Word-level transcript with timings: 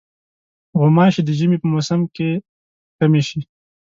غوماشې 0.79 1.21
د 1.25 1.29
ژمي 1.37 1.57
په 1.61 1.67
موسم 1.73 2.01
کې 2.15 2.29
کمې 2.97 3.21
شي. 3.27 3.39